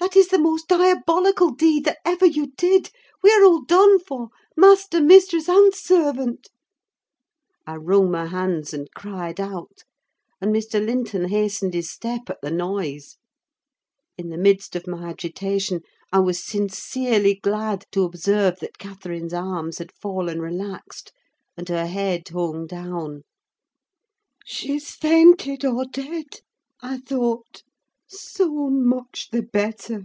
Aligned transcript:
That 0.00 0.18
is 0.20 0.28
the 0.28 0.38
most 0.38 0.68
diabolical 0.68 1.50
deed 1.50 1.86
that 1.86 1.98
ever 2.04 2.26
you 2.26 2.52
did. 2.56 2.90
We 3.22 3.32
are 3.32 3.42
all 3.42 3.62
done 3.64 3.98
for—master, 3.98 5.00
mistress, 5.00 5.48
and 5.48 5.74
servant." 5.74 6.50
I 7.66 7.76
wrung 7.76 8.10
my 8.12 8.26
hands, 8.26 8.72
and 8.74 8.86
cried 8.94 9.40
out; 9.40 9.82
and 10.40 10.54
Mr. 10.54 10.84
Linton 10.84 11.28
hastened 11.30 11.72
his 11.74 11.90
step 11.90 12.28
at 12.28 12.42
the 12.42 12.50
noise. 12.50 13.16
In 14.18 14.28
the 14.28 14.36
midst 14.36 14.76
of 14.76 14.86
my 14.86 15.08
agitation, 15.08 15.80
I 16.12 16.20
was 16.20 16.44
sincerely 16.44 17.36
glad 17.42 17.84
to 17.92 18.04
observe 18.04 18.58
that 18.60 18.78
Catherine's 18.78 19.34
arms 19.34 19.78
had 19.78 19.90
fallen 19.90 20.40
relaxed, 20.40 21.12
and 21.56 21.68
her 21.70 21.86
head 21.86 22.28
hung 22.28 22.66
down. 22.66 23.24
"She's 24.44 24.90
fainted, 24.90 25.64
or 25.64 25.86
dead," 25.86 26.42
I 26.80 26.98
thought: 26.98 27.62
"so 28.06 28.68
much 28.68 29.30
the 29.32 29.42
better. 29.42 30.02